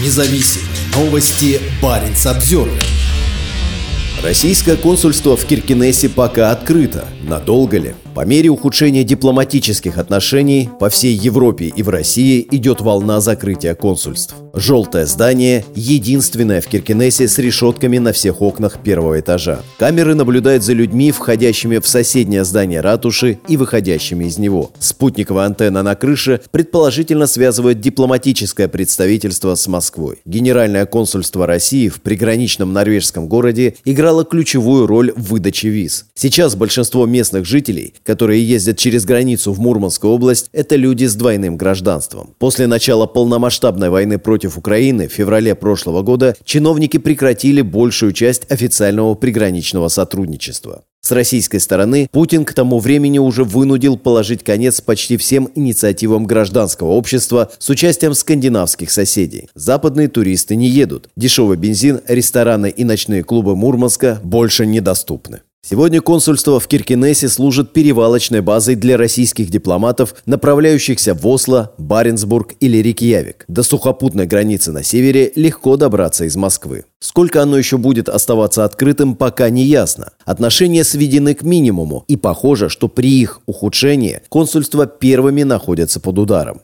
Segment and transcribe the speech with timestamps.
[0.00, 0.62] независим.
[0.94, 2.82] Новости Баренц Обзервер.
[4.22, 7.06] Российское консульство в Киркинессе пока открыто.
[7.22, 7.94] Надолго ли?
[8.18, 14.34] По мере ухудшения дипломатических отношений по всей Европе и в России идет волна закрытия консульств.
[14.54, 19.60] Желтое здание– единственное в Киркинессе с решетками на всех окнах первого этажа.
[19.78, 24.72] Камеры наблюдают за людьми, входящими в соседнее здание ратуши и выходящими из него.
[24.80, 30.16] Спутниковая антенна на крыше предположительно связывает дипломатическое представительство с Москвой.
[30.24, 36.06] Генеральное консульство России в приграничном норвежском городе играло ключевую роль в выдаче виз.
[36.14, 41.58] Сейчас большинство местных жителей которые ездят через границу в Мурманскую область, это люди с двойным
[41.58, 42.30] гражданством.
[42.38, 49.14] После начала полномасштабной войны против Украины в феврале прошлого года чиновники прекратили большую часть официального
[49.14, 50.84] приграничного сотрудничества.
[51.02, 56.92] С российской стороны Путин к тому времени уже вынудил положить конец почти всем инициативам гражданского
[56.92, 59.50] общества с участием скандинавских соседей.
[59.54, 61.10] Западные туристы не едут.
[61.14, 65.40] Дешевый бензин, рестораны и ночные клубы Мурманска больше недоступны.
[65.60, 72.78] Сегодня консульство в Киркинессе служит перевалочной базой для российских дипломатов, направляющихся в Осло, Баренцбург или
[72.78, 73.44] Рикьявик.
[73.48, 76.84] До сухопутной границы на севере легко добраться из Москвы.
[77.00, 80.12] Сколько оно еще будет оставаться открытым, пока не ясно.
[80.24, 86.60] Отношения сведены к минимуму, и похоже, что при их ухудшении консульства первыми находятся под ударом.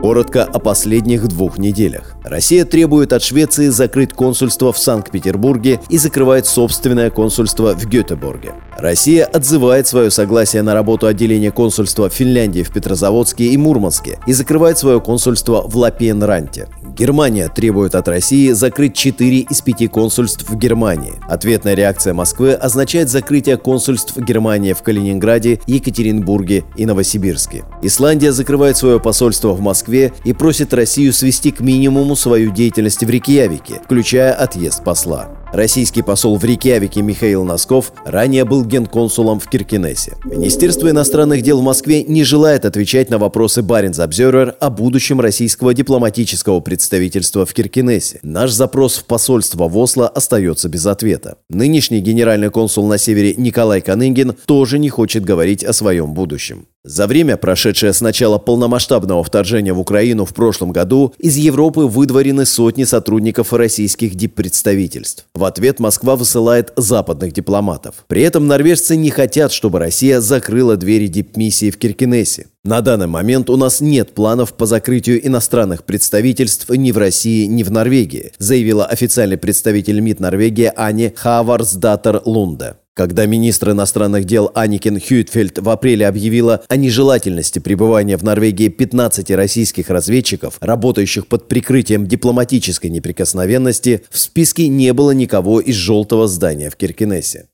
[0.00, 2.16] Коротко о последних двух неделях.
[2.24, 8.52] Россия требует от Швеции закрыть консульство в Санкт-Петербурге и закрывает собственное консульство в Гетеборге.
[8.78, 14.78] Россия отзывает свое согласие на работу отделения консульства Финляндии в Петрозаводске и Мурманске и закрывает
[14.78, 16.68] свое консульство в Лапенранте.
[16.96, 21.14] Германия требует от России закрыть 4 из 5 консульств в Германии.
[21.28, 27.64] Ответная реакция Москвы означает закрытие консульств Германии в Калининграде, Екатеринбурге и Новосибирске.
[27.82, 33.10] Исландия закрывает свое посольство в Москве и просит Россию свести к минимуму свою деятельность в
[33.10, 35.30] Рейкьявике, включая отъезд посла.
[35.52, 40.16] Российский посол в Рейкьявике Михаил Носков ранее был генконсулом в Киркинессе.
[40.24, 45.74] Министерство иностранных дел в Москве не желает отвечать на вопросы Баренц Обзервер о будущем российского
[45.74, 48.18] дипломатического представительства в Киркинессе.
[48.22, 51.36] Наш запрос в посольство в Осло остается без ответа.
[51.50, 56.66] Нынешний генеральный консул на севере Николай Каныгин тоже не хочет говорить о своем будущем.
[56.84, 62.44] За время, прошедшее с начала полномасштабного вторжения в Украину в прошлом году, из Европы выдворены
[62.44, 65.26] сотни сотрудников российских диппредставительств.
[65.32, 68.04] В ответ Москва высылает западных дипломатов.
[68.08, 72.48] При этом норвежцы не хотят, чтобы Россия закрыла двери дипмиссии в Киркинессе.
[72.64, 77.62] На данный момент у нас нет планов по закрытию иностранных представительств ни в России, ни
[77.62, 82.74] в Норвегии, заявила официальный представитель МИД Норвегии Ани Хаварсдатер Лунде.
[82.94, 89.30] Когда министр иностранных дел Аникин Хьюитфельд в апреле объявила о нежелательности пребывания в Норвегии 15
[89.30, 96.68] российских разведчиков, работающих под прикрытием дипломатической неприкосновенности, в списке не было никого из желтого здания
[96.68, 97.46] в Киркинессе.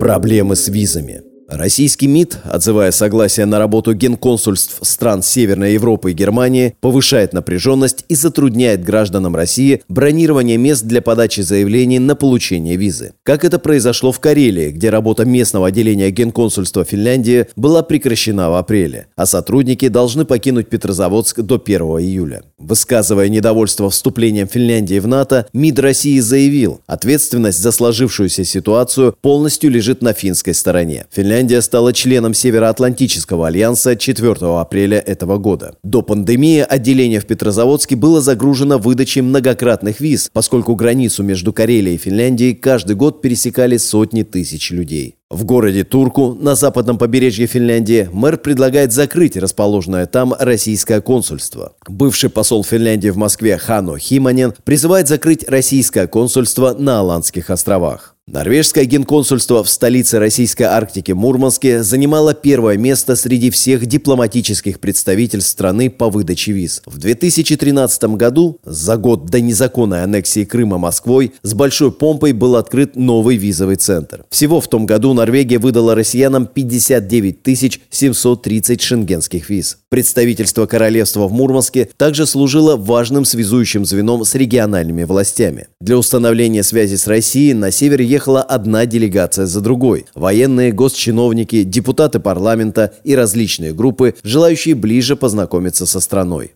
[0.00, 1.31] Проблемы с визами.
[1.54, 8.14] Российский МИД, отзывая согласие на работу генконсульств стран Северной Европы и Германии, повышает напряженность и
[8.14, 13.12] затрудняет гражданам России бронирование мест для подачи заявлений на получение визы.
[13.22, 19.08] Как это произошло в Карелии, где работа местного отделения генконсульства Финляндии была прекращена в апреле,
[19.14, 22.44] а сотрудники должны покинуть Петрозаводск до 1 июля.
[22.62, 30.00] Высказывая недовольство вступлением Финляндии в НАТО, МИД России заявил, ответственность за сложившуюся ситуацию полностью лежит
[30.00, 31.06] на финской стороне.
[31.10, 35.74] Финляндия стала членом Североатлантического альянса 4 апреля этого года.
[35.82, 41.98] До пандемии отделение в Петрозаводске было загружено выдачей многократных виз, поскольку границу между Карелией и
[41.98, 45.16] Финляндией каждый год пересекали сотни тысяч людей.
[45.32, 51.72] В городе Турку, на западном побережье Финляндии, мэр предлагает закрыть расположенное там российское консульство.
[51.88, 58.11] Бывший посол Финляндии в Москве Хано Химанен призывает закрыть российское консульство на Аландских островах.
[58.32, 65.90] Норвежское генконсульство в столице Российской Арктики Мурманске занимало первое место среди всех дипломатических представительств страны
[65.90, 66.80] по выдаче виз.
[66.86, 72.96] В 2013 году, за год до незаконной аннексии Крыма Москвой, с большой помпой был открыт
[72.96, 74.24] новый визовый центр.
[74.30, 79.76] Всего в том году Норвегия выдала россиянам 59 730 шенгенских виз.
[79.90, 85.68] Представительство королевства в Мурманске также служило важным связующим звеном с региональными властями.
[85.82, 90.06] Для установления связи с Россией на севере ехала одна делегация за другой.
[90.14, 96.52] Военные, госчиновники, депутаты парламента и различные группы, желающие ближе познакомиться со страной.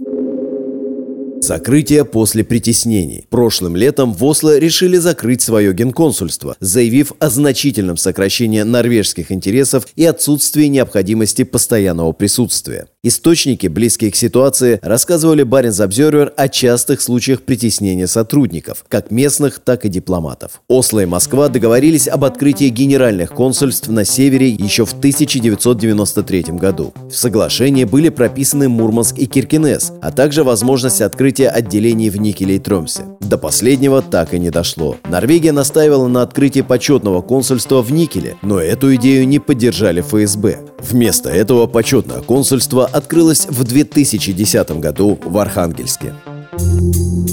[1.47, 3.25] Закрытие после притеснений.
[3.31, 10.05] Прошлым летом в Осло решили закрыть свое генконсульство, заявив о значительном сокращении норвежских интересов и
[10.05, 12.89] отсутствии необходимости постоянного присутствия.
[13.05, 19.85] Источники, близкие к ситуации, рассказывали Баренц Обзервер о частых случаях притеснения сотрудников, как местных, так
[19.85, 20.61] и дипломатов.
[20.67, 26.93] Осло и Москва договорились об открытии генеральных консульств на севере еще в 1993 году.
[27.09, 31.01] В соглашении были прописаны Мурманск и Киркинес, а также возможность
[31.37, 33.05] открытия отделений в Никеле и Тромсе.
[33.21, 34.97] До последнего так и не дошло.
[35.11, 40.61] Норвегия настаивала на открытии почетного консульства в Никеле, но эту идею не поддержали ФСБ.
[40.79, 46.15] Вместо этого почетное консульство открылось в 2010 году в Архангельске.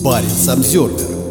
[0.03, 1.22] Парень Самсервер